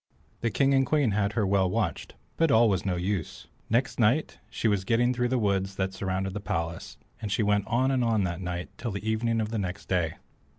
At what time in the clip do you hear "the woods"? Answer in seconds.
5.27-5.75